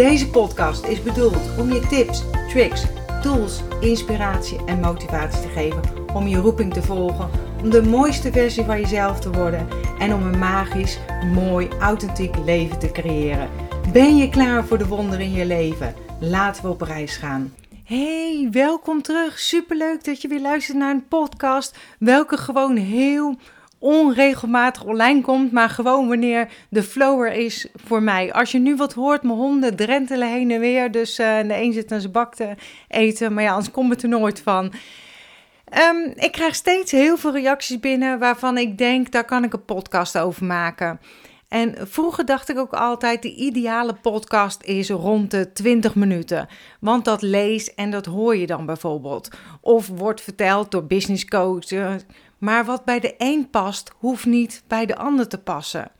Deze 0.00 0.30
podcast 0.30 0.84
is 0.84 1.02
bedoeld 1.02 1.58
om 1.58 1.72
je 1.72 1.86
tips, 1.86 2.22
tricks, 2.48 2.84
tools, 3.22 3.60
inspiratie 3.80 4.64
en 4.66 4.80
motivatie 4.80 5.40
te 5.40 5.48
geven 5.48 5.82
om 6.14 6.26
je 6.26 6.36
roeping 6.36 6.72
te 6.72 6.82
volgen, 6.82 7.30
om 7.62 7.70
de 7.70 7.82
mooiste 7.82 8.32
versie 8.32 8.64
van 8.64 8.80
jezelf 8.80 9.20
te 9.20 9.30
worden 9.30 9.68
en 9.98 10.14
om 10.14 10.22
een 10.22 10.38
magisch, 10.38 10.98
mooi, 11.34 11.68
authentiek 11.80 12.36
leven 12.44 12.78
te 12.78 12.90
creëren. 12.90 13.50
Ben 13.92 14.16
je 14.16 14.28
klaar 14.28 14.64
voor 14.64 14.78
de 14.78 14.86
wonderen 14.86 15.24
in 15.24 15.32
je 15.32 15.46
leven? 15.46 15.94
Laten 16.20 16.62
we 16.62 16.68
op 16.68 16.80
reis 16.80 17.16
gaan. 17.16 17.54
Hey, 17.84 18.48
welkom 18.50 19.02
terug. 19.02 19.38
Superleuk 19.38 20.04
dat 20.04 20.22
je 20.22 20.28
weer 20.28 20.40
luistert 20.40 20.78
naar 20.78 20.94
een 20.94 21.08
podcast, 21.08 21.78
welke 21.98 22.36
gewoon 22.36 22.76
heel 22.76 23.36
onregelmatig 23.80 24.84
online 24.84 25.20
komt, 25.20 25.52
maar 25.52 25.68
gewoon 25.68 26.08
wanneer 26.08 26.48
de 26.68 26.82
flower 26.82 27.32
is 27.32 27.66
voor 27.74 28.02
mij. 28.02 28.32
Als 28.32 28.52
je 28.52 28.58
nu 28.58 28.76
wat 28.76 28.92
hoort, 28.92 29.22
mijn 29.22 29.38
honden 29.38 29.76
drentelen 29.76 30.28
heen 30.28 30.50
en 30.50 30.60
weer, 30.60 30.90
dus 30.90 31.18
uh, 31.18 31.40
de 31.40 31.56
een 31.56 31.72
zit 31.72 31.92
aan 31.92 32.00
zijn 32.00 32.12
bak 32.12 32.34
te 32.34 32.54
eten, 32.88 33.34
maar 33.34 33.42
ja, 33.42 33.50
anders 33.50 33.70
komt 33.70 33.90
het 33.90 34.02
er 34.02 34.08
nooit 34.08 34.40
van. 34.40 34.72
Um, 35.78 36.12
ik 36.14 36.32
krijg 36.32 36.54
steeds 36.54 36.90
heel 36.90 37.16
veel 37.16 37.32
reacties 37.32 37.80
binnen 37.80 38.18
waarvan 38.18 38.58
ik 38.58 38.78
denk, 38.78 39.10
daar 39.10 39.24
kan 39.24 39.44
ik 39.44 39.52
een 39.52 39.64
podcast 39.64 40.18
over 40.18 40.44
maken. 40.44 41.00
En 41.48 41.74
vroeger 41.78 42.24
dacht 42.24 42.48
ik 42.48 42.58
ook 42.58 42.72
altijd, 42.72 43.22
de 43.22 43.34
ideale 43.34 43.94
podcast 43.94 44.62
is 44.62 44.90
rond 44.90 45.30
de 45.30 45.52
20 45.52 45.94
minuten. 45.94 46.48
Want 46.80 47.04
dat 47.04 47.22
lees 47.22 47.74
en 47.74 47.90
dat 47.90 48.06
hoor 48.06 48.36
je 48.36 48.46
dan 48.46 48.66
bijvoorbeeld. 48.66 49.28
Of 49.60 49.86
wordt 49.86 50.20
verteld 50.20 50.70
door 50.70 50.84
business 50.84 51.24
coaches, 51.24 52.02
maar 52.40 52.64
wat 52.64 52.84
bij 52.84 53.00
de 53.00 53.14
een 53.18 53.50
past, 53.50 53.92
hoeft 53.98 54.26
niet 54.26 54.62
bij 54.66 54.86
de 54.86 54.96
ander 54.96 55.28
te 55.28 55.38
passen. 55.38 55.90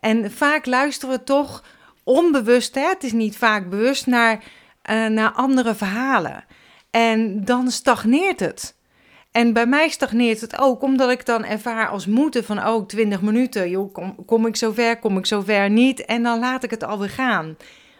En 0.00 0.32
vaak 0.32 0.66
luisteren 0.66 1.14
we 1.14 1.24
toch 1.24 1.64
onbewust, 2.02 2.74
hè? 2.74 2.88
het 2.88 3.04
is 3.04 3.12
niet 3.12 3.36
vaak 3.36 3.70
bewust, 3.70 4.06
naar, 4.06 4.44
uh, 4.90 5.06
naar 5.06 5.32
andere 5.32 5.74
verhalen. 5.74 6.44
En 6.90 7.44
dan 7.44 7.70
stagneert 7.70 8.40
het. 8.40 8.74
En 9.30 9.52
bij 9.52 9.66
mij 9.66 9.88
stagneert 9.88 10.40
het 10.40 10.58
ook, 10.58 10.82
omdat 10.82 11.10
ik 11.10 11.26
dan 11.26 11.44
ervaar 11.44 11.88
als 11.88 12.06
moeten 12.06 12.44
van, 12.44 12.66
oh, 12.66 12.86
20 12.86 13.22
minuten, 13.22 13.70
joh, 13.70 13.92
kom, 13.92 14.24
kom 14.24 14.46
ik 14.46 14.56
zover, 14.56 14.98
kom 14.98 15.18
ik 15.18 15.26
zover 15.26 15.70
niet, 15.70 16.04
en 16.04 16.22
dan 16.22 16.38
laat 16.38 16.64
ik 16.64 16.70
het 16.70 16.84
alweer 16.84 17.10
gaan. 17.10 17.56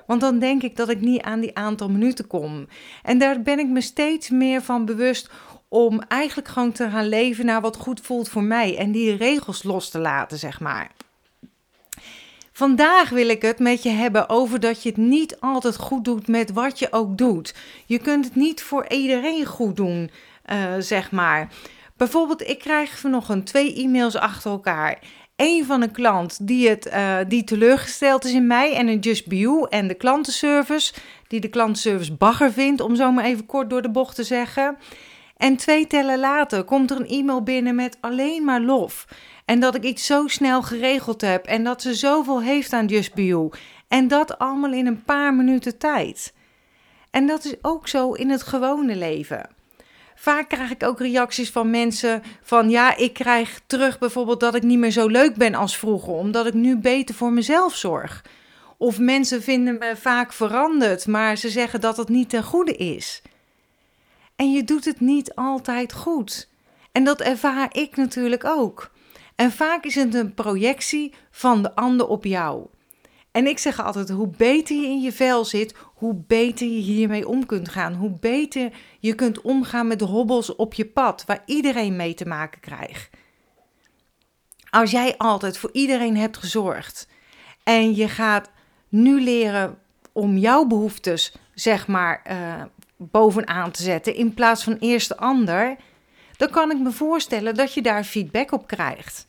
Want 0.07 0.21
dan 0.21 0.39
denk 0.39 0.63
ik 0.63 0.77
dat 0.77 0.89
ik 0.89 1.01
niet 1.01 1.23
aan 1.23 1.41
die 1.41 1.57
aantal 1.57 1.89
minuten 1.89 2.27
kom. 2.27 2.67
En 3.03 3.19
daar 3.19 3.43
ben 3.43 3.59
ik 3.59 3.69
me 3.69 3.81
steeds 3.81 4.31
meer 4.31 4.63
van 4.63 4.85
bewust 4.85 5.31
om 5.73 6.03
eigenlijk 6.09 6.49
gewoon 6.49 6.73
te 6.73 6.91
gaan 6.91 7.09
leven 7.09 7.47
naar 7.47 7.61
wat 7.61 7.77
goed 7.77 8.01
voelt 8.01 8.29
voor 8.29 8.43
mij 8.43 8.77
en 8.77 8.93
die 8.93 9.17
regels 9.17 9.63
los 9.63 9.91
te 9.91 9.99
laten, 9.99 10.39
zeg 10.39 10.61
maar. 10.61 10.91
Vandaag 12.53 13.09
wil 13.09 13.29
ik 13.29 13.43
het 13.43 13.59
met 13.59 13.83
je 13.83 13.89
hebben 13.89 14.29
over 14.29 14.61
dat 14.61 14.83
je 14.83 14.89
het 14.89 14.99
niet 14.99 15.41
altijd 15.41 15.77
goed 15.77 16.05
doet 16.05 16.29
met 16.29 16.53
wat 16.53 16.79
je 16.79 16.93
ook 16.93 17.19
doet. 17.19 17.55
Je 17.87 17.99
kunt 17.99 18.25
het 18.25 18.35
niet 18.35 18.63
voor 18.63 18.89
iedereen 18.89 19.45
goed 19.45 19.77
doen, 19.77 20.11
uh, 20.53 20.75
zeg 20.79 21.11
maar. 21.11 21.53
Bijvoorbeeld, 21.97 22.49
ik 22.49 22.59
krijg 22.59 22.99
vanochtend 22.99 23.47
twee 23.47 23.75
e-mails 23.75 24.17
achter 24.17 24.51
elkaar. 24.51 24.99
Eén 25.37 25.65
van 25.65 25.83
een 25.83 25.93
klant 25.93 26.47
die, 26.47 26.69
het, 26.69 26.87
uh, 26.87 27.19
die 27.29 27.45
teleurgesteld 27.45 28.25
is 28.25 28.33
in 28.33 28.47
mij 28.47 28.75
en 28.75 28.89
een 28.89 28.99
Just 28.99 29.27
Be 29.27 29.67
en 29.69 29.89
de 29.89 29.95
klantenservice, 29.95 30.93
die 31.29 31.41
de 31.41 31.49
klantenservice 31.49 32.15
bagger 32.15 32.53
vindt, 32.53 32.81
om 32.81 32.97
zo 32.97 33.13
maar 33.13 33.25
even 33.25 33.47
kort 33.47 33.71
door 33.71 33.83
de 33.83 33.91
bocht 33.91 34.15
te 34.15 34.25
zeggen. 34.25 34.77
En 35.43 35.57
twee 35.57 35.87
tellen 35.87 36.19
later 36.19 36.65
komt 36.65 36.91
er 36.91 36.97
een 36.97 37.09
e-mail 37.09 37.43
binnen 37.43 37.75
met 37.75 37.97
alleen 38.01 38.45
maar 38.45 38.61
lof. 38.61 39.07
En 39.45 39.61
dat 39.61 39.75
ik 39.75 39.83
iets 39.83 40.07
zo 40.07 40.27
snel 40.27 40.63
geregeld 40.63 41.21
heb 41.21 41.47
en 41.47 41.65
dat 41.65 41.83
ze 41.83 41.95
zoveel 41.95 42.43
heeft 42.43 42.73
aan 42.73 42.87
Just 42.87 43.15
Be 43.15 43.27
You. 43.27 43.51
En 43.89 44.09
dat 44.09 44.39
allemaal 44.39 44.73
in 44.73 44.87
een 44.87 45.05
paar 45.05 45.35
minuten 45.35 45.79
tijd. 45.79 46.35
En 47.11 47.27
dat 47.27 47.45
is 47.45 47.55
ook 47.63 47.89
zo 47.89 48.13
in 48.13 48.31
het 48.31 48.43
gewone 48.43 48.97
leven. 48.97 49.49
Vaak 50.15 50.49
krijg 50.49 50.71
ik 50.71 50.83
ook 50.83 51.01
reacties 51.01 51.51
van 51.51 51.71
mensen 51.71 52.23
van 52.43 52.71
ja, 52.71 52.97
ik 52.97 53.13
krijg 53.13 53.61
terug 53.67 53.99
bijvoorbeeld 53.99 54.41
dat 54.41 54.55
ik 54.55 54.63
niet 54.63 54.79
meer 54.79 54.91
zo 54.91 55.07
leuk 55.07 55.35
ben 55.35 55.55
als 55.55 55.77
vroeger, 55.77 56.13
omdat 56.13 56.47
ik 56.47 56.55
nu 56.55 56.77
beter 56.77 57.15
voor 57.15 57.33
mezelf 57.33 57.77
zorg. 57.77 58.25
Of 58.79 58.99
mensen 58.99 59.43
vinden 59.43 59.79
me 59.79 59.97
vaak 59.97 60.33
veranderd, 60.33 61.07
maar 61.07 61.37
ze 61.37 61.51
zeggen 61.51 61.81
dat 61.81 61.97
het 61.97 62.09
niet 62.09 62.29
ten 62.29 62.43
goede 62.43 62.77
is. 62.77 63.23
En 64.43 64.53
je 64.53 64.65
doet 64.65 64.85
het 64.85 65.01
niet 65.01 65.35
altijd 65.35 65.93
goed. 65.93 66.49
En 66.93 67.05
dat 67.05 67.21
ervaar 67.21 67.69
ik 67.77 67.97
natuurlijk 67.97 68.45
ook. 68.45 68.91
En 69.37 69.53
vaak 69.53 69.85
is 69.85 69.95
het 69.95 70.15
een 70.15 70.35
projectie 70.35 71.15
van 71.31 71.63
de 71.63 71.75
ander 71.75 72.09
op 72.09 72.25
jou. 72.25 72.67
En 73.31 73.47
ik 73.47 73.59
zeg 73.59 73.85
altijd: 73.85 74.09
hoe 74.09 74.29
beter 74.37 74.77
je 74.77 74.87
in 74.87 75.01
je 75.01 75.13
vel 75.13 75.45
zit, 75.45 75.75
hoe 75.95 76.15
beter 76.27 76.67
je 76.67 76.81
hiermee 76.81 77.29
om 77.29 77.47
kunt 77.47 77.69
gaan. 77.69 77.95
Hoe 77.95 78.11
beter 78.11 78.73
je 79.01 79.15
kunt 79.15 79.41
omgaan 79.41 79.87
met 79.87 79.99
de 79.99 80.05
hobbels 80.05 80.57
op 80.57 80.75
je 80.75 80.87
pad, 80.87 81.25
waar 81.27 81.43
iedereen 81.47 81.97
mee 81.97 82.15
te 82.15 82.27
maken 82.27 82.61
krijgt. 82.61 83.11
Als 84.71 84.91
jij 84.91 85.17
altijd 85.17 85.59
voor 85.59 85.71
iedereen 85.73 86.17
hebt 86.17 86.37
gezorgd 86.37 87.09
en 87.63 87.95
je 87.95 88.09
gaat 88.09 88.51
nu 88.89 89.23
leren 89.23 89.79
om 90.13 90.37
jouw 90.37 90.67
behoeftes, 90.67 91.35
zeg 91.55 91.87
maar, 91.87 92.23
uh, 92.31 92.63
bovenaan 93.11 93.71
te 93.71 93.83
zetten 93.83 94.15
in 94.15 94.35
plaats 94.35 94.65
van 94.65 94.77
eerst 94.81 95.09
de 95.09 95.17
ander, 95.17 95.77
dan 96.37 96.51
kan 96.51 96.71
ik 96.71 96.79
me 96.79 96.91
voorstellen 96.91 97.55
dat 97.55 97.75
je 97.75 97.83
daar 97.83 98.05
feedback 98.05 98.53
op 98.53 98.67
krijgt. 98.67 99.27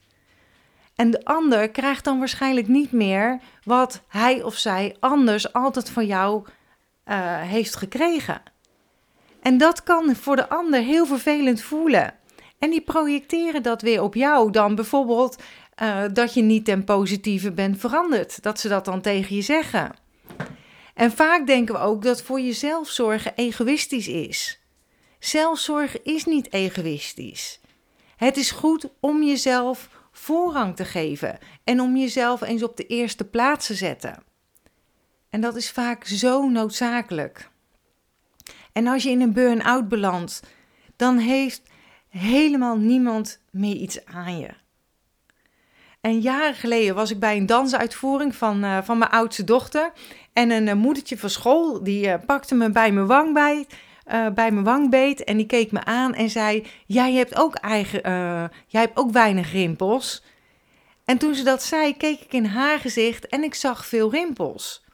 En 0.96 1.12
de 1.12 1.26
ander 1.26 1.70
krijgt 1.70 2.04
dan 2.04 2.20
waarschijnlijk 2.20 2.68
niet 2.68 2.92
meer 2.92 3.40
wat 3.64 4.02
hij 4.08 4.44
of 4.44 4.56
zij 4.56 4.96
anders 5.00 5.54
altijd 5.54 5.90
van 5.90 6.06
jou 6.06 6.46
uh, 6.46 7.42
heeft 7.42 7.76
gekregen. 7.76 8.42
En 9.42 9.58
dat 9.58 9.84
kan 9.84 10.16
voor 10.16 10.36
de 10.36 10.50
ander 10.50 10.82
heel 10.82 11.06
vervelend 11.06 11.62
voelen. 11.62 12.14
En 12.60 12.70
die 12.70 12.82
projecteren 12.82 13.64
dat 13.64 13.82
weer 13.82 14.02
op 14.02 14.16
jou. 14.16 14.52
Dan 14.52 14.76
bijvoorbeeld 14.76 15.42
uh, 15.82 16.04
dat 16.14 16.34
je 16.34 16.42
niet 16.42 16.66
ten 16.66 16.84
positieve 16.84 17.52
bent 17.52 17.80
veranderd. 17.80 18.44
Dat 18.44 18.60
ze 18.60 18.68
dat 18.68 18.86
dan 18.86 19.02
tegen 19.02 19.36
je 19.36 19.42
zeggen. 19.42 19.92
En 20.94 21.12
vaak 21.12 21.48
denken 21.48 21.74
we 21.74 21.80
ook 21.80 22.02
dat 22.02 22.22
voor 22.22 22.42
jezelf 22.42 22.90
zorgen 22.90 23.36
egoïstisch 23.36 24.08
is. 24.08 24.60
Zelfzorg 25.20 26.02
is 26.02 26.26
niet 26.26 26.54
egoïstisch. 26.54 27.60
Het 28.16 28.38
is 28.38 28.52
goed 28.52 28.90
om 29.00 29.24
jezelf 29.24 29.90
voorrang 30.12 30.76
te 30.76 30.86
geven 30.86 31.38
en 31.64 31.80
om 31.80 31.98
jezelf 31.98 32.42
eens 32.42 32.64
op 32.64 32.78
de 32.78 32.88
eerste 32.88 33.26
plaats 33.26 33.68
te 33.68 33.76
zetten. 33.76 34.24
En 35.30 35.42
dat 35.42 35.56
is 35.56 35.72
vaak 35.72 36.06
zo 36.06 36.50
noodzakelijk. 36.50 37.50
En 38.72 38.88
als 38.88 39.04
je 39.04 39.10
in 39.10 39.22
een 39.22 39.34
burn-out 39.34 39.88
belandt, 39.88 40.42
dan 40.96 41.18
heeft 41.18 41.62
helemaal 42.10 42.78
niemand 42.78 43.40
meer 43.52 43.76
iets 43.76 44.06
aan 44.06 44.40
je. 44.40 44.50
En 46.02 46.20
jaren 46.20 46.56
geleden 46.56 46.96
was 46.96 47.12
ik 47.12 47.20
bij 47.20 47.38
een 47.38 47.46
dansuitvoering 47.46 48.36
van, 48.36 48.64
uh, 48.64 48.82
van 48.82 48.98
mijn 48.98 49.12
oudste 49.12 49.44
dochter. 49.44 49.92
En 50.34 50.52
een 50.52 50.68
uh, 50.68 50.74
moedertje 50.74 51.18
van 51.18 51.30
school, 51.30 51.84
die 51.84 52.06
uh, 52.08 52.14
pakte 52.26 52.56
me 52.56 52.70
bij 52.70 52.92
mijn 52.92 53.08
wang 53.08 53.34
bij, 53.34 53.68
bij 54.34 54.52
mijn 54.52 54.64
wangbeet. 54.64 55.24
En 55.24 55.38
die 55.38 55.46
keek 55.46 55.72
me 55.72 55.84
aan 55.84 56.14
en 56.14 56.30
zei, 56.30 56.66
jij 56.86 57.14
hebt 57.14 57.36
ook, 57.36 57.56
eigen, 57.56 58.02
jij 58.68 58.82
hebt 58.82 58.98
ook 58.98 59.12
weinig 59.12 59.52
rimpels. 59.52 60.24
En 61.06 61.18
toen 61.18 61.36
ze 61.36 61.44
dat 61.44 61.64
zei, 61.64 61.98
keek 61.98 62.20
ik 62.20 62.34
in 62.34 62.46
haar 62.46 62.80
gezicht 62.80 63.28
en 63.28 63.44
ik 63.44 63.54
zag 63.54 63.86
veel 63.86 64.12
rimpels. 64.12 64.86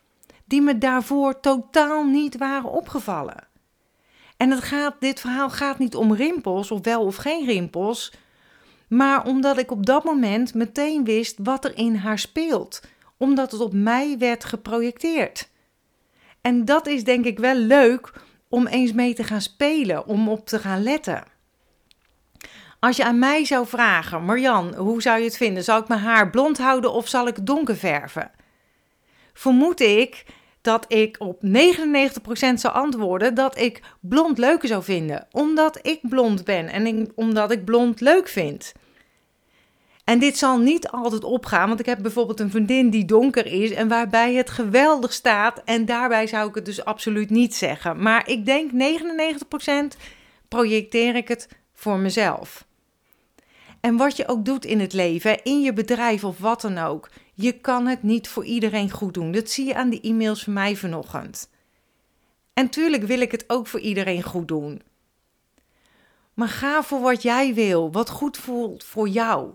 Die 0.46 0.62
me 0.62 0.78
daarvoor 0.78 1.40
totaal 1.40 2.06
niet 2.06 2.38
waren 2.38 2.72
opgevallen. 2.72 3.48
En 4.38 4.50
het 4.52 4.64
gaat, 4.64 4.96
dit 5.00 5.20
verhaal 5.20 5.50
gaat 5.50 5.80
niet 5.80 5.96
om 5.96 6.14
rimpels, 6.14 6.72
of 6.72 6.84
wel 6.84 7.06
of 7.06 7.16
geen 7.16 7.46
rimpels 7.46 8.12
maar 8.90 9.26
omdat 9.26 9.58
ik 9.58 9.72
op 9.72 9.86
dat 9.86 10.04
moment 10.04 10.54
meteen 10.54 11.04
wist 11.04 11.38
wat 11.44 11.66
er 11.66 11.78
in 11.78 11.96
haar 11.96 12.20
speelt, 12.20 12.82
omdat 13.20 13.52
het 13.52 13.62
op 13.62 13.74
mij 13.74 14.18
werd 14.18 14.46
geprojecteerd. 14.46 15.50
En 16.42 16.66
dat 16.66 16.88
is 16.88 17.04
denk 17.04 17.26
ik 17.26 17.40
wel 17.40 17.56
leuk 17.56 18.14
om 18.48 18.68
eens 18.68 18.92
mee 18.92 19.14
te 19.14 19.24
gaan 19.24 19.42
spelen, 19.42 20.06
om 20.06 20.30
op 20.30 20.48
te 20.48 20.60
gaan 20.60 20.84
letten. 20.84 21.24
Als 22.80 22.98
je 22.98 23.04
aan 23.04 23.20
mij 23.20 23.46
zou 23.46 23.68
vragen, 23.68 24.24
Marjan, 24.24 24.76
hoe 24.76 25.02
zou 25.02 25.18
je 25.20 25.24
het 25.24 25.38
vinden? 25.38 25.64
Zal 25.64 25.80
ik 25.80 25.88
mijn 25.88 26.02
haar 26.02 26.30
blond 26.30 26.58
houden 26.58 26.94
of 26.94 27.08
zal 27.08 27.28
ik 27.28 27.46
donker 27.46 27.76
verven? 27.76 28.32
Vermoed 29.34 29.80
ik 29.80 30.26
dat 30.62 30.86
ik 30.88 31.16
op 31.20 31.42
99% 31.46 31.50
zou 32.54 32.74
antwoorden 32.74 33.34
dat 33.34 33.58
ik 33.58 33.82
blond 34.00 34.38
leuker 34.38 34.68
zou 34.68 34.84
vinden. 34.84 35.28
Omdat 35.32 35.80
ik 35.82 36.00
blond 36.10 36.44
ben 36.44 36.68
en 36.68 37.12
omdat 37.16 37.52
ik 37.52 37.66
blond 37.66 38.02
leuk 38.02 38.28
vind. 38.28 38.74
En 40.10 40.20
dit 40.20 40.38
zal 40.38 40.58
niet 40.58 40.88
altijd 40.88 41.24
opgaan, 41.24 41.68
want 41.68 41.80
ik 41.80 41.86
heb 41.86 42.02
bijvoorbeeld 42.02 42.40
een 42.40 42.50
vriendin 42.50 42.90
die 42.90 43.06
donker 43.06 43.46
is 43.46 43.72
en 43.72 43.88
waarbij 43.88 44.34
het 44.34 44.50
geweldig 44.50 45.14
staat. 45.14 45.62
En 45.66 45.86
daarbij 45.86 46.28
zou 46.28 46.50
ik 46.50 46.56
het 46.56 46.66
dus 46.66 46.86
absoluut 46.86 47.30
niet 47.30 47.56
zeggen. 47.56 48.02
Maar 48.02 48.30
ik 48.30 48.46
denk 48.46 48.72
99% 48.72 49.98
projecteer 50.48 51.16
ik 51.16 51.28
het 51.28 51.50
voor 51.74 51.98
mezelf. 51.98 52.66
En 53.80 53.98
wat 53.98 54.16
je 54.16 54.28
ook 54.28 54.46
doet 54.46 54.66
in 54.66 54.80
het 54.80 54.94
leven, 54.94 55.44
in 55.44 55.62
je 55.62 55.74
bedrijf 55.74 56.24
of 56.24 56.40
wat 56.40 56.62
dan 56.62 56.78
ook, 56.78 57.10
je 57.34 57.52
kan 57.52 57.88
het 57.88 58.04
niet 58.04 58.28
voor 58.28 58.46
iedereen 58.46 58.92
goed 58.92 59.14
doen. 59.14 59.32
Dat 59.32 59.50
zie 59.50 59.66
je 59.66 59.76
aan 59.76 59.90
die 59.90 60.02
e-mails 60.02 60.44
van 60.44 60.54
mij 60.54 60.76
vanochtend. 60.76 61.50
En 62.54 62.70
tuurlijk 62.70 63.04
wil 63.04 63.22
ik 63.22 63.32
het 63.32 63.44
ook 63.48 63.68
voor 63.68 63.80
iedereen 63.80 64.24
goed 64.24 64.48
doen. 64.48 64.82
Maar 66.34 66.48
ga 66.48 66.84
voor 66.84 67.02
wat 67.02 67.22
jij 67.22 67.54
wil, 67.54 67.92
wat 67.92 68.10
goed 68.10 68.38
voelt 68.38 68.84
voor 68.84 69.08
jou. 69.08 69.52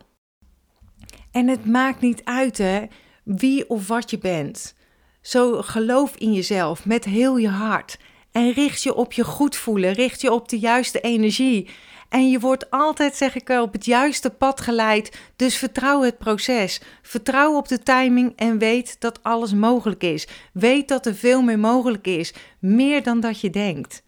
En 1.34 1.48
het 1.48 1.66
maakt 1.66 2.00
niet 2.00 2.24
uit 2.24 2.58
hè, 2.58 2.82
wie 3.24 3.68
of 3.68 3.88
wat 3.88 4.10
je 4.10 4.18
bent. 4.18 4.74
Zo 5.20 5.62
geloof 5.62 6.16
in 6.16 6.32
jezelf 6.32 6.84
met 6.84 7.04
heel 7.04 7.36
je 7.36 7.48
hart. 7.48 7.98
En 8.32 8.52
richt 8.52 8.82
je 8.82 8.94
op 8.94 9.12
je 9.12 9.24
goed 9.24 9.56
voelen, 9.56 9.92
richt 9.92 10.20
je 10.20 10.32
op 10.32 10.48
de 10.48 10.58
juiste 10.58 11.00
energie. 11.00 11.68
En 12.08 12.30
je 12.30 12.40
wordt 12.40 12.70
altijd, 12.70 13.16
zeg 13.16 13.34
ik, 13.34 13.48
op 13.48 13.72
het 13.72 13.84
juiste 13.84 14.30
pad 14.30 14.60
geleid. 14.60 15.18
Dus 15.36 15.56
vertrouw 15.56 16.02
het 16.02 16.18
proces. 16.18 16.80
Vertrouw 17.02 17.56
op 17.56 17.68
de 17.68 17.78
timing 17.78 18.32
en 18.36 18.58
weet 18.58 19.00
dat 19.00 19.22
alles 19.22 19.54
mogelijk 19.54 20.02
is. 20.02 20.28
Weet 20.52 20.88
dat 20.88 21.06
er 21.06 21.14
veel 21.14 21.42
meer 21.42 21.58
mogelijk 21.58 22.06
is. 22.06 22.34
Meer 22.58 23.02
dan 23.02 23.20
dat 23.20 23.40
je 23.40 23.50
denkt. 23.50 24.02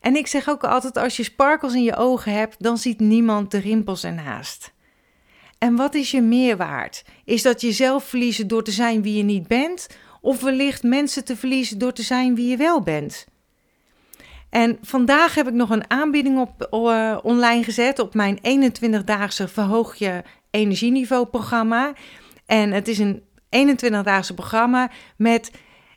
En 0.00 0.16
ik 0.16 0.26
zeg 0.26 0.48
ook 0.48 0.64
altijd: 0.64 0.96
als 0.96 1.16
je 1.16 1.22
sparkels 1.22 1.74
in 1.74 1.82
je 1.82 1.96
ogen 1.96 2.32
hebt, 2.32 2.62
dan 2.62 2.78
ziet 2.78 3.00
niemand 3.00 3.50
de 3.50 3.58
rimpels 3.58 4.04
ernaast. 4.04 4.72
En 5.62 5.76
wat 5.76 5.94
is 5.94 6.10
je 6.10 6.20
meerwaard? 6.20 7.04
Is 7.24 7.42
dat 7.42 7.60
jezelf 7.60 8.04
verliezen 8.04 8.48
door 8.48 8.62
te 8.62 8.70
zijn 8.70 9.02
wie 9.02 9.16
je 9.16 9.22
niet 9.22 9.46
bent? 9.46 9.88
Of 10.20 10.40
wellicht 10.40 10.82
mensen 10.82 11.24
te 11.24 11.36
verliezen 11.36 11.78
door 11.78 11.92
te 11.92 12.02
zijn 12.02 12.34
wie 12.34 12.48
je 12.48 12.56
wel 12.56 12.82
bent? 12.82 13.26
En 14.50 14.78
vandaag 14.80 15.34
heb 15.34 15.48
ik 15.48 15.52
nog 15.52 15.70
een 15.70 15.90
aanbieding 15.90 16.38
op, 16.38 16.68
uh, 16.70 17.18
online 17.22 17.64
gezet 17.64 17.98
op 17.98 18.14
mijn 18.14 18.38
21-daagse 18.38 19.48
Verhoog 19.48 19.94
je 19.94 20.22
energieniveau 20.50 21.26
programma. 21.26 21.92
En 22.46 22.72
het 22.72 22.88
is 22.88 22.98
een 22.98 23.22
21-daagse 23.48 24.34
programma 24.34 24.90
met 25.16 25.50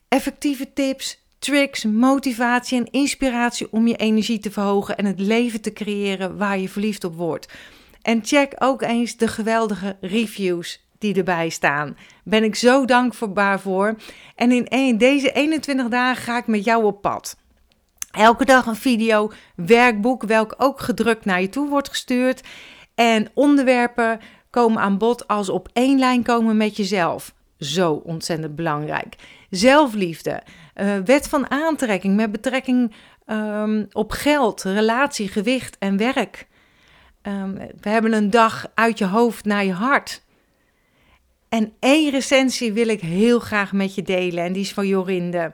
effectieve 0.08 0.74
tips, 0.74 1.26
tricks, 1.40 1.84
motivatie 1.84 2.78
en 2.78 2.92
inspiratie 2.92 3.72
om 3.72 3.88
je 3.88 3.96
energie 3.96 4.40
te 4.40 4.52
verhogen 4.52 4.98
en 4.98 5.06
het 5.06 5.20
leven 5.20 5.62
te 5.62 5.74
creëren 5.74 6.38
waar 6.38 6.60
je 6.60 6.70
verliefd 6.70 7.04
op 7.04 7.16
wordt. 7.16 7.48
En 8.06 8.26
check 8.26 8.54
ook 8.58 8.82
eens 8.82 9.18
de 9.18 9.28
geweldige 9.28 9.98
reviews 10.02 10.88
die 10.98 11.16
erbij 11.16 11.50
staan. 11.50 11.98
Ben 12.24 12.44
ik 12.44 12.56
zo 12.56 12.86
dankbaar 12.86 13.60
voor. 13.60 13.96
En 14.36 14.70
in 14.70 14.98
deze 14.98 15.32
21 15.32 15.88
dagen 15.88 16.24
ga 16.24 16.38
ik 16.38 16.48
met 16.48 16.64
jou 16.64 16.84
op 16.84 17.02
pad. 17.02 17.38
Elke 18.12 18.46
dag 18.46 18.66
een 18.66 18.76
video, 18.76 19.32
werkboek, 19.56 20.24
welk 20.24 20.56
ook 20.58 20.80
gedrukt 20.80 21.26
naar 21.26 21.42
je 21.42 21.50
toe 21.50 21.70
wordt 21.70 21.90
gestuurd. 21.90 22.42
En 22.96 23.28
onderwerpen 23.34 24.20
komen 24.50 24.82
aan 24.82 24.98
bod 24.98 25.28
als 25.28 25.50
op 25.50 25.70
één 25.74 26.00
lijn 26.00 26.24
komen 26.24 26.58
met 26.58 26.78
jezelf. 26.78 27.34
Zo 27.60 27.94
ontzettend 27.94 28.56
belangrijk. 28.56 29.16
Zelfliefde, 29.50 30.44
uh, 30.76 30.98
wet 31.06 31.28
van 31.28 31.52
aantrekking 31.52 32.16
met 32.16 32.32
betrekking 32.32 32.94
um, 33.28 33.88
op 33.92 34.12
geld, 34.12 34.64
relatie, 34.64 35.28
gewicht 35.28 35.78
en 35.80 35.98
werk. 35.98 36.48
Um, 37.28 37.54
we 37.82 37.90
hebben 37.90 38.14
een 38.14 38.30
dag 38.30 38.68
uit 38.74 38.98
je 38.98 39.06
hoofd 39.06 39.46
naar 39.46 39.66
je 39.66 39.74
hart. 39.74 40.24
En 41.50 41.74
één 41.80 42.12
recensie 42.12 42.74
wil 42.74 42.88
ik 42.88 43.02
heel 43.02 43.40
graag 43.40 43.72
met 43.72 43.96
je 43.96 44.02
delen 44.02 44.44
en 44.44 44.54
die 44.54 44.62
is 44.62 44.74
van 44.74 44.88
Jorinde. 44.88 45.54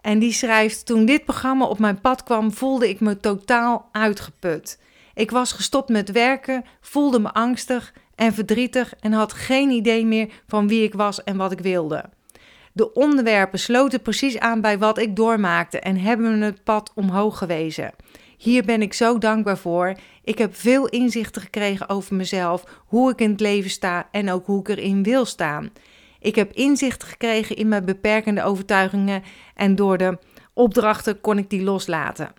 En 0.00 0.18
die 0.18 0.32
schrijft: 0.32 0.86
Toen 0.86 1.04
dit 1.04 1.24
programma 1.24 1.64
op 1.64 1.78
mijn 1.78 2.00
pad 2.00 2.22
kwam, 2.22 2.52
voelde 2.52 2.88
ik 2.88 3.00
me 3.00 3.16
totaal 3.16 3.88
uitgeput. 3.92 4.78
Ik 5.14 5.30
was 5.30 5.52
gestopt 5.52 5.88
met 5.88 6.10
werken, 6.10 6.64
voelde 6.80 7.18
me 7.20 7.32
angstig 7.32 7.94
en 8.14 8.34
verdrietig 8.34 8.94
en 9.00 9.12
had 9.12 9.32
geen 9.32 9.70
idee 9.70 10.06
meer 10.06 10.28
van 10.46 10.68
wie 10.68 10.82
ik 10.82 10.94
was 10.94 11.24
en 11.24 11.36
wat 11.36 11.52
ik 11.52 11.60
wilde. 11.60 12.04
De 12.72 12.92
onderwerpen 12.92 13.58
sloten 13.58 14.02
precies 14.02 14.38
aan 14.38 14.60
bij 14.60 14.78
wat 14.78 14.98
ik 14.98 15.16
doormaakte 15.16 15.80
en 15.80 15.96
hebben 15.96 16.38
me 16.38 16.44
het 16.44 16.64
pad 16.64 16.92
omhoog 16.94 17.38
gewezen. 17.38 17.92
Hier 18.42 18.64
ben 18.64 18.82
ik 18.82 18.92
zo 18.92 19.18
dankbaar 19.18 19.58
voor. 19.58 19.94
Ik 20.24 20.38
heb 20.38 20.56
veel 20.56 20.88
inzichten 20.88 21.42
gekregen 21.42 21.88
over 21.88 22.14
mezelf, 22.14 22.64
hoe 22.86 23.10
ik 23.10 23.20
in 23.20 23.30
het 23.30 23.40
leven 23.40 23.70
sta 23.70 24.08
en 24.10 24.30
ook 24.30 24.46
hoe 24.46 24.60
ik 24.60 24.68
erin 24.68 25.02
wil 25.02 25.24
staan. 25.24 25.70
Ik 26.20 26.34
heb 26.34 26.52
inzicht 26.52 27.04
gekregen 27.04 27.56
in 27.56 27.68
mijn 27.68 27.84
beperkende 27.84 28.42
overtuigingen 28.42 29.22
en 29.54 29.74
door 29.74 29.98
de 29.98 30.18
opdrachten 30.52 31.20
kon 31.20 31.38
ik 31.38 31.50
die 31.50 31.62
loslaten. 31.62 32.32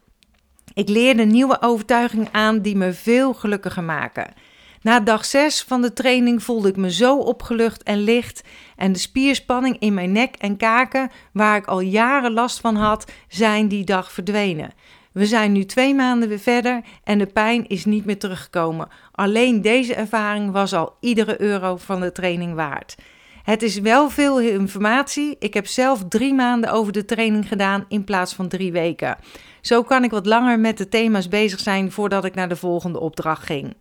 Ik 0.74 0.90
leerde 0.90 1.26
nieuwe 1.26 1.58
overtuigingen 1.62 2.30
aan 2.32 2.62
die 2.62 2.76
me 2.76 2.94
veel 2.94 3.34
gelukkiger 3.34 3.84
maken. 3.84 4.34
Na 4.82 5.00
dag 5.00 5.26
6 5.26 5.64
van 5.64 5.82
de 5.82 5.94
training 5.94 6.44
voelde 6.44 6.70
ik 6.70 6.78
me 6.78 6.92
zo 6.92 7.18
opgelucht 7.18 7.84
en 7.84 8.04
licht 8.04 8.44
en 8.76 8.92
de 8.92 9.00
spierspanning 9.00 9.80
in 9.80 9.94
mijn 9.94 10.12
nek 10.12 10.36
en 10.36 10.58
kaken, 10.58 11.12
waar 11.34 11.58
ik 11.58 11.66
al 11.66 11.80
jaren 11.80 12.34
last 12.34 12.60
van 12.60 12.76
had, 12.76 13.12
zijn 13.28 13.68
die 13.68 13.84
dag 13.84 14.12
verdwenen. 14.12 14.74
We 15.14 15.26
zijn 15.26 15.52
nu 15.52 15.66
twee 15.66 15.96
maanden 15.96 16.30
weer 16.30 16.40
verder 16.40 16.82
en 17.04 17.18
de 17.18 17.26
pijn 17.26 17.68
is 17.68 17.86
niet 17.86 18.06
meer 18.06 18.20
teruggekomen. 18.20 18.88
Alleen 19.12 19.62
deze 19.62 19.96
ervaring 19.96 20.52
was 20.52 20.74
al 20.74 20.96
iedere 21.00 21.42
euro 21.42 21.78
van 21.78 22.00
de 22.02 22.12
training 22.12 22.54
waard. 22.54 22.96
Het 23.44 23.62
is 23.62 23.80
wel 23.80 24.10
veel 24.10 24.40
informatie. 24.40 25.36
Ik 25.40 25.54
heb 25.54 25.68
zelf 25.68 26.04
drie 26.10 26.34
maanden 26.34 26.72
over 26.72 26.94
de 26.94 27.06
training 27.06 27.48
gedaan 27.48 27.86
in 27.88 28.04
plaats 28.04 28.34
van 28.34 28.48
drie 28.48 28.72
weken. 28.72 29.18
Zo 29.62 29.84
kan 29.84 30.04
ik 30.04 30.12
wat 30.12 30.26
langer 30.26 30.60
met 30.60 30.78
de 30.78 30.90
thema's 30.90 31.28
bezig 31.28 31.60
zijn 31.60 31.92
voordat 31.92 32.26
ik 32.26 32.36
naar 32.36 32.50
de 32.50 32.56
volgende 32.56 33.00
opdracht 33.00 33.46
ging. 33.46 33.76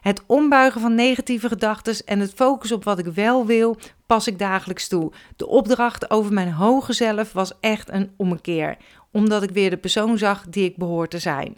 Het 0.00 0.22
ombuigen 0.26 0.80
van 0.80 0.94
negatieve 0.94 1.48
gedachten 1.48 1.96
en 2.04 2.20
het 2.20 2.32
focus 2.34 2.72
op 2.72 2.84
wat 2.84 2.98
ik 2.98 3.06
wel 3.06 3.46
wil, 3.46 3.76
pas 4.06 4.26
ik 4.26 4.38
dagelijks 4.38 4.88
toe. 4.88 5.12
De 5.36 5.46
opdracht 5.46 6.10
over 6.10 6.32
mijn 6.32 6.52
hoge 6.52 6.92
zelf 6.92 7.32
was 7.32 7.52
echt 7.60 7.90
een 7.90 8.10
ommekeer, 8.16 8.76
omdat 9.16 9.42
ik 9.42 9.50
weer 9.50 9.70
de 9.70 9.76
persoon 9.76 10.18
zag 10.18 10.46
die 10.48 10.64
ik 10.64 10.76
behoor 10.76 11.08
te 11.08 11.18
zijn. 11.18 11.56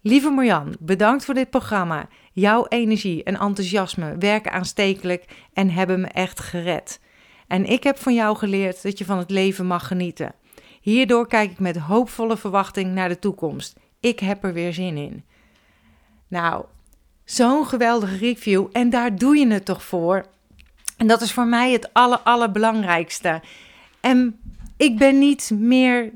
Lieve 0.00 0.30
Marjan, 0.30 0.76
bedankt 0.80 1.24
voor 1.24 1.34
dit 1.34 1.50
programma. 1.50 2.08
Jouw 2.32 2.66
energie 2.68 3.24
en 3.24 3.38
enthousiasme 3.38 4.16
werken 4.18 4.52
aanstekelijk 4.52 5.24
en 5.52 5.70
hebben 5.70 6.00
me 6.00 6.06
echt 6.06 6.40
gered. 6.40 7.00
En 7.46 7.64
ik 7.64 7.82
heb 7.82 7.98
van 7.98 8.14
jou 8.14 8.36
geleerd 8.36 8.82
dat 8.82 8.98
je 8.98 9.04
van 9.04 9.18
het 9.18 9.30
leven 9.30 9.66
mag 9.66 9.86
genieten. 9.86 10.34
Hierdoor 10.80 11.28
kijk 11.28 11.50
ik 11.50 11.58
met 11.58 11.76
hoopvolle 11.76 12.36
verwachting 12.36 12.94
naar 12.94 13.08
de 13.08 13.18
toekomst. 13.18 13.76
Ik 14.00 14.20
heb 14.20 14.44
er 14.44 14.52
weer 14.52 14.72
zin 14.72 14.96
in. 14.96 15.24
Nou, 16.28 16.64
zo'n 17.24 17.66
geweldige 17.66 18.16
review 18.16 18.66
en 18.72 18.90
daar 18.90 19.16
doe 19.16 19.36
je 19.36 19.46
het 19.46 19.64
toch 19.64 19.82
voor. 19.82 20.26
En 20.96 21.06
dat 21.06 21.20
is 21.20 21.32
voor 21.32 21.46
mij 21.46 21.72
het 21.72 21.92
aller, 21.92 22.18
allerbelangrijkste. 22.18 23.42
En 24.00 24.40
ik 24.76 24.98
ben 24.98 25.18
niet 25.18 25.50
meer 25.54 26.12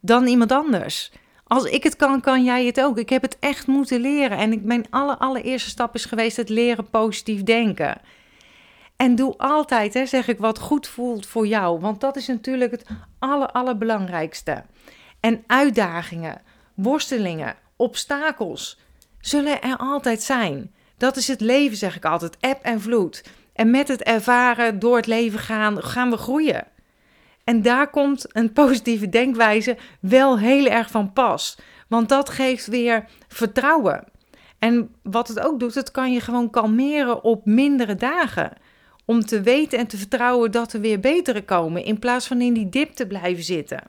dan 0.00 0.26
iemand 0.26 0.52
anders. 0.52 1.12
Als 1.46 1.64
ik 1.64 1.82
het 1.82 1.96
kan, 1.96 2.20
kan 2.20 2.44
jij 2.44 2.66
het 2.66 2.80
ook. 2.80 2.98
Ik 2.98 3.08
heb 3.08 3.22
het 3.22 3.36
echt 3.40 3.66
moeten 3.66 4.00
leren. 4.00 4.38
En 4.38 4.60
mijn 4.64 4.86
aller, 4.90 5.16
allereerste 5.16 5.70
stap 5.70 5.94
is 5.94 6.04
geweest 6.04 6.36
het 6.36 6.48
leren 6.48 6.90
positief 6.90 7.42
denken. 7.42 8.00
En 8.96 9.14
doe 9.14 9.34
altijd, 9.38 10.08
zeg 10.08 10.28
ik, 10.28 10.38
wat 10.38 10.58
goed 10.58 10.86
voelt 10.86 11.26
voor 11.26 11.46
jou. 11.46 11.80
Want 11.80 12.00
dat 12.00 12.16
is 12.16 12.26
natuurlijk 12.26 12.70
het 12.70 12.86
aller, 13.18 13.50
allerbelangrijkste. 13.50 14.64
En 15.20 15.44
uitdagingen, 15.46 16.42
worstelingen, 16.74 17.54
obstakels 17.76 18.78
zullen 19.20 19.62
er 19.62 19.76
altijd 19.76 20.22
zijn. 20.22 20.74
Dat 20.96 21.16
is 21.16 21.28
het 21.28 21.40
leven, 21.40 21.76
zeg 21.76 21.96
ik 21.96 22.04
altijd. 22.04 22.36
Eb 22.40 22.58
en 22.62 22.80
vloed. 22.80 23.24
En 23.52 23.70
met 23.70 23.88
het 23.88 24.02
ervaren, 24.02 24.78
door 24.78 24.96
het 24.96 25.06
leven 25.06 25.38
gaan, 25.38 25.82
gaan 25.82 26.10
we 26.10 26.16
groeien. 26.16 26.66
En 27.50 27.62
daar 27.62 27.90
komt 27.90 28.26
een 28.36 28.52
positieve 28.52 29.08
denkwijze 29.08 29.76
wel 30.00 30.38
heel 30.38 30.66
erg 30.66 30.90
van 30.90 31.12
pas. 31.12 31.58
Want 31.88 32.08
dat 32.08 32.28
geeft 32.28 32.66
weer 32.66 33.04
vertrouwen. 33.28 34.04
En 34.58 34.94
wat 35.02 35.28
het 35.28 35.40
ook 35.40 35.60
doet, 35.60 35.74
het 35.74 35.90
kan 35.90 36.12
je 36.12 36.20
gewoon 36.20 36.50
kalmeren 36.50 37.24
op 37.24 37.46
mindere 37.46 37.94
dagen. 37.94 38.52
Om 39.04 39.20
te 39.20 39.40
weten 39.40 39.78
en 39.78 39.86
te 39.86 39.96
vertrouwen 39.96 40.50
dat 40.50 40.72
er 40.72 40.80
weer 40.80 41.00
betere 41.00 41.44
komen, 41.44 41.84
in 41.84 41.98
plaats 41.98 42.26
van 42.26 42.40
in 42.40 42.54
die 42.54 42.68
dip 42.68 42.92
te 42.92 43.06
blijven 43.06 43.44
zitten. 43.44 43.82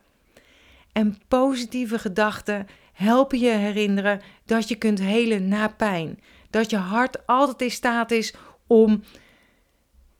En 0.91 1.17
positieve 1.27 1.99
gedachten 1.99 2.67
helpen 2.93 3.39
je 3.39 3.49
herinneren 3.49 4.21
dat 4.45 4.67
je 4.69 4.75
kunt 4.75 4.99
helen 4.99 5.47
na 5.47 5.67
pijn. 5.67 6.19
Dat 6.49 6.69
je 6.69 6.77
hart 6.77 7.27
altijd 7.27 7.61
in 7.61 7.71
staat 7.71 8.11
is 8.11 8.33
om 8.67 9.03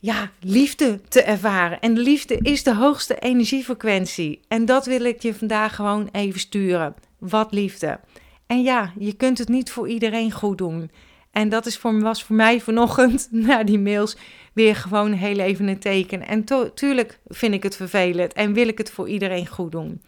ja, 0.01 0.31
liefde 0.39 1.01
te 1.07 1.21
ervaren. 1.21 1.79
En 1.79 1.93
de 1.93 2.01
liefde 2.01 2.37
is 2.37 2.63
de 2.63 2.75
hoogste 2.75 3.19
energiefrequentie. 3.19 4.39
En 4.47 4.65
dat 4.65 4.85
wil 4.85 5.03
ik 5.03 5.21
je 5.21 5.33
vandaag 5.33 5.75
gewoon 5.75 6.09
even 6.11 6.39
sturen. 6.39 6.95
Wat 7.19 7.51
liefde. 7.51 7.99
En 8.47 8.61
ja, 8.61 8.93
je 8.97 9.13
kunt 9.13 9.37
het 9.37 9.49
niet 9.49 9.71
voor 9.71 9.89
iedereen 9.89 10.31
goed 10.31 10.57
doen. 10.57 10.91
En 11.31 11.49
dat 11.49 11.65
is 11.65 11.77
voor, 11.77 12.01
was 12.01 12.23
voor 12.23 12.35
mij 12.35 12.61
vanochtend 12.61 13.27
na 13.47 13.63
die 13.63 13.79
mails 13.79 14.17
weer 14.53 14.75
gewoon 14.75 15.11
heel 15.11 15.39
even 15.39 15.67
een 15.67 15.79
teken. 15.79 16.27
En 16.27 16.45
tuurlijk 16.73 17.19
vind 17.27 17.53
ik 17.53 17.63
het 17.63 17.75
vervelend 17.75 18.33
en 18.33 18.53
wil 18.53 18.67
ik 18.67 18.77
het 18.77 18.91
voor 18.91 19.09
iedereen 19.09 19.47
goed 19.47 19.71
doen. 19.71 20.01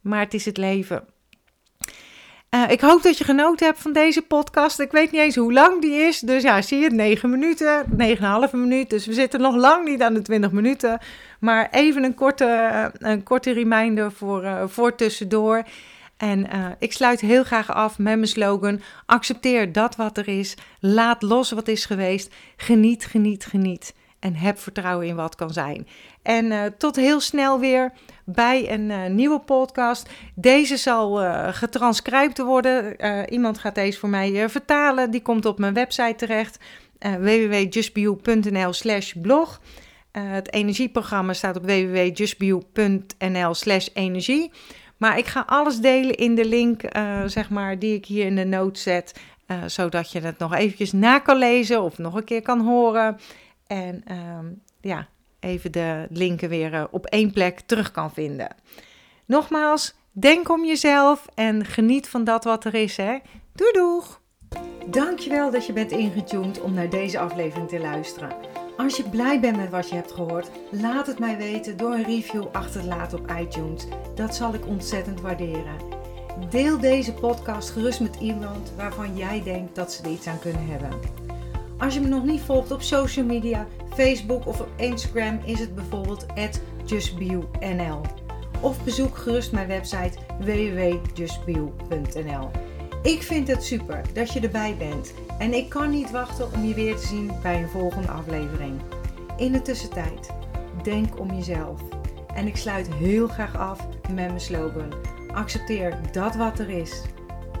Maar 0.00 0.20
het 0.20 0.34
is 0.34 0.44
het 0.44 0.56
leven. 0.56 1.04
Uh, 2.54 2.70
ik 2.70 2.80
hoop 2.80 3.02
dat 3.02 3.18
je 3.18 3.24
genoten 3.24 3.66
hebt 3.66 3.80
van 3.80 3.92
deze 3.92 4.22
podcast. 4.22 4.80
Ik 4.80 4.92
weet 4.92 5.10
niet 5.10 5.20
eens 5.20 5.36
hoe 5.36 5.52
lang 5.52 5.80
die 5.80 5.92
is. 5.92 6.20
Dus 6.20 6.42
ja, 6.42 6.62
zie 6.62 6.78
je 6.78 6.84
het, 6.84 6.92
9 6.92 7.30
minuten, 7.30 7.84
9,5 8.48 8.50
minuut. 8.52 8.90
Dus 8.90 9.06
we 9.06 9.12
zitten 9.12 9.40
nog 9.40 9.54
lang 9.54 9.88
niet 9.88 10.02
aan 10.02 10.14
de 10.14 10.22
20 10.22 10.50
minuten. 10.52 10.98
Maar 11.40 11.68
even 11.70 12.04
een 12.04 12.14
korte, 12.14 12.90
een 12.98 13.22
korte 13.22 13.50
reminder 13.50 14.12
voor, 14.12 14.44
uh, 14.44 14.62
voor 14.66 14.94
tussendoor. 14.94 15.62
En 16.16 16.46
ik 16.78 16.92
sluit 16.92 17.20
heel 17.20 17.44
graag 17.44 17.72
af 17.72 17.98
met 17.98 18.14
mijn 18.14 18.26
slogan: 18.26 18.80
accepteer 19.06 19.72
dat 19.72 19.96
wat 19.96 20.18
er 20.18 20.28
is, 20.28 20.54
laat 20.80 21.22
los 21.22 21.50
wat 21.50 21.68
is 21.68 21.84
geweest, 21.84 22.34
geniet, 22.56 23.06
geniet, 23.06 23.46
geniet 23.46 23.94
en 24.20 24.34
heb 24.34 24.58
vertrouwen 24.58 25.06
in 25.06 25.16
wat 25.16 25.34
kan 25.34 25.50
zijn. 25.50 25.86
En 26.22 26.44
uh, 26.44 26.64
tot 26.78 26.96
heel 26.96 27.20
snel 27.20 27.60
weer 27.60 27.92
bij 28.24 28.72
een 28.72 28.90
uh, 28.90 29.06
nieuwe 29.06 29.40
podcast. 29.40 30.08
Deze 30.34 30.76
zal 30.76 31.22
uh, 31.24 31.48
worden. 32.36 32.96
iemand 33.30 33.58
gaat 33.58 33.74
deze 33.74 33.98
voor 33.98 34.08
mij 34.08 34.48
vertalen. 34.48 35.10
Die 35.10 35.22
komt 35.22 35.44
op 35.44 35.58
mijn 35.58 35.74
website 35.74 36.14
terecht. 36.16 36.58
www.justbio.nl 36.98 38.72
slash 38.72 39.12
blog. 39.12 39.60
het 40.12 40.52
energieprogramma 40.52 41.32
staat 41.32 41.56
op 41.56 41.62
www.justbio.nl 41.62 43.54
slash 43.54 43.88
energie. 43.94 44.52
Maar 44.96 45.18
ik 45.18 45.26
ga 45.26 45.44
alles 45.46 45.78
delen 45.78 46.14
in 46.14 46.34
de 46.34 46.44
link, 46.44 46.82
zeg 47.26 47.50
maar, 47.50 47.78
die 47.78 47.94
ik 47.94 48.06
hier 48.06 48.26
in 48.26 48.36
de 48.36 48.44
notes 48.44 48.82
zet. 48.82 49.20
Zodat 49.66 50.12
je 50.12 50.20
het 50.20 50.38
nog 50.38 50.54
eventjes 50.54 50.92
na 50.92 51.18
kan 51.18 51.36
lezen 51.36 51.82
of 51.82 51.98
nog 51.98 52.14
een 52.14 52.24
keer 52.24 52.42
kan 52.42 52.60
horen. 52.60 53.18
En 53.70 54.02
uh, 54.10 54.38
ja, 54.80 55.08
even 55.40 55.72
de 55.72 56.06
linken 56.10 56.48
weer 56.48 56.72
uh, 56.72 56.84
op 56.90 57.06
één 57.06 57.32
plek 57.32 57.60
terug 57.60 57.90
kan 57.90 58.12
vinden. 58.12 58.54
Nogmaals, 59.26 59.94
denk 60.12 60.48
om 60.48 60.64
jezelf 60.64 61.26
en 61.34 61.64
geniet 61.64 62.08
van 62.08 62.24
dat 62.24 62.44
wat 62.44 62.64
er 62.64 62.74
is. 62.74 62.96
Hè? 62.96 63.18
Doei 63.52 63.72
doeg! 63.72 64.20
Dankjewel 64.86 65.50
dat 65.50 65.66
je 65.66 65.72
bent 65.72 65.90
ingetuned 65.90 66.60
om 66.60 66.74
naar 66.74 66.90
deze 66.90 67.18
aflevering 67.18 67.68
te 67.68 67.80
luisteren. 67.80 68.32
Als 68.76 68.96
je 68.96 69.08
blij 69.08 69.40
bent 69.40 69.56
met 69.56 69.70
wat 69.70 69.88
je 69.88 69.94
hebt 69.94 70.12
gehoord, 70.12 70.50
laat 70.70 71.06
het 71.06 71.18
mij 71.18 71.36
weten 71.36 71.76
door 71.76 71.92
een 71.92 72.04
review 72.04 72.46
achter 72.52 72.80
te 72.80 72.86
laten 72.86 73.18
op 73.18 73.30
iTunes. 73.40 73.86
Dat 74.14 74.34
zal 74.34 74.54
ik 74.54 74.66
ontzettend 74.66 75.20
waarderen. 75.20 75.76
Deel 76.50 76.78
deze 76.78 77.12
podcast 77.12 77.70
gerust 77.70 78.00
met 78.00 78.16
iemand 78.20 78.72
waarvan 78.76 79.16
jij 79.16 79.42
denkt 79.42 79.74
dat 79.74 79.92
ze 79.92 80.02
er 80.02 80.10
iets 80.10 80.26
aan 80.26 80.38
kunnen 80.38 80.66
hebben. 80.66 81.19
Als 81.80 81.94
je 81.94 82.00
me 82.00 82.08
nog 82.08 82.24
niet 82.24 82.40
volgt 82.40 82.70
op 82.70 82.82
social 82.82 83.24
media, 83.24 83.66
Facebook 83.94 84.46
of 84.46 84.60
op 84.60 84.68
Instagram, 84.76 85.40
is 85.44 85.58
het 85.58 85.74
bijvoorbeeld 85.74 86.26
justbio.nl. 86.84 88.00
Of 88.60 88.84
bezoek 88.84 89.16
gerust 89.16 89.52
mijn 89.52 89.66
website 89.66 90.18
www.justbio.nl. 90.38 92.50
Ik 93.02 93.22
vind 93.22 93.48
het 93.48 93.64
super 93.64 94.02
dat 94.12 94.32
je 94.32 94.40
erbij 94.40 94.76
bent 94.78 95.14
en 95.38 95.54
ik 95.54 95.68
kan 95.68 95.90
niet 95.90 96.10
wachten 96.10 96.52
om 96.54 96.64
je 96.64 96.74
weer 96.74 96.96
te 96.96 97.06
zien 97.06 97.30
bij 97.42 97.62
een 97.62 97.68
volgende 97.68 98.08
aflevering. 98.08 98.80
In 99.36 99.52
de 99.52 99.62
tussentijd, 99.62 100.30
denk 100.82 101.20
om 101.20 101.34
jezelf. 101.34 101.80
En 102.34 102.46
ik 102.46 102.56
sluit 102.56 102.94
heel 102.94 103.28
graag 103.28 103.56
af 103.56 103.86
met 104.02 104.14
mijn 104.14 104.40
slogan: 104.40 104.92
accepteer 105.34 105.98
dat 106.12 106.34
wat 106.34 106.58
er 106.58 106.70
is. 106.70 107.02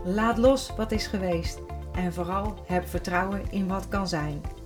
Laat 0.04 0.38
los 0.38 0.72
wat 0.76 0.92
is 0.92 1.06
geweest 1.06 1.60
en 1.92 2.12
vooral 2.12 2.54
heb 2.66 2.88
vertrouwen 2.88 3.42
in 3.50 3.68
wat 3.68 3.88
kan 3.88 4.08
zijn. 4.08 4.59